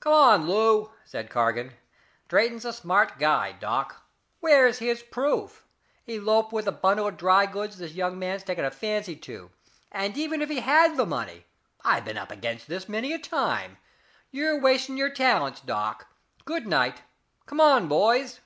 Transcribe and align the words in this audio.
"Come 0.00 0.12
on, 0.12 0.46
Lou," 0.46 0.90
said 1.06 1.30
Cargan. 1.30 1.72
"Drayton's 2.28 2.66
a 2.66 2.74
smart 2.74 3.18
guy, 3.18 3.52
Doc. 3.52 4.02
Where's 4.38 4.80
his 4.80 5.02
proof? 5.02 5.64
Eloped 6.06 6.52
with 6.52 6.66
the 6.66 6.72
bundle 6.72 7.06
of 7.08 7.16
dry 7.16 7.46
goods 7.46 7.78
this 7.78 7.94
young 7.94 8.18
man's 8.18 8.42
taken 8.42 8.66
a 8.66 8.70
fancy 8.70 9.16
to. 9.16 9.50
And 9.90 10.14
even 10.18 10.42
if 10.42 10.50
he 10.50 10.60
had 10.60 10.98
the 10.98 11.06
money 11.06 11.46
I've 11.86 12.04
been 12.04 12.18
up 12.18 12.30
against 12.30 12.66
this 12.68 12.86
many 12.86 13.14
a 13.14 13.18
time. 13.18 13.78
You're 14.30 14.60
wasting 14.60 14.98
your 14.98 15.08
talents, 15.08 15.60
Doc. 15.62 16.06
Good 16.44 16.66
night! 16.66 17.00
Come 17.46 17.58
on, 17.58 17.88
boys." 17.88 18.40